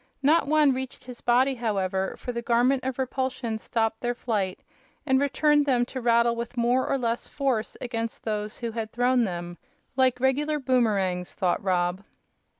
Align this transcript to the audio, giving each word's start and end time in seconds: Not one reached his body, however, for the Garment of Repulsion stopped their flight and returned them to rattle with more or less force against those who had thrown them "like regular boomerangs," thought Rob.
Not 0.23 0.47
one 0.47 0.73
reached 0.73 1.03
his 1.03 1.21
body, 1.21 1.53
however, 1.53 2.15
for 2.17 2.31
the 2.31 2.41
Garment 2.41 2.83
of 2.83 2.97
Repulsion 2.97 3.59
stopped 3.59 4.01
their 4.01 4.15
flight 4.15 4.59
and 5.05 5.21
returned 5.21 5.67
them 5.67 5.85
to 5.85 6.01
rattle 6.01 6.35
with 6.35 6.57
more 6.57 6.87
or 6.87 6.97
less 6.97 7.27
force 7.27 7.77
against 7.79 8.23
those 8.23 8.57
who 8.57 8.71
had 8.71 8.91
thrown 8.91 9.25
them 9.25 9.59
"like 9.95 10.19
regular 10.19 10.57
boomerangs," 10.57 11.35
thought 11.35 11.63
Rob. 11.63 12.03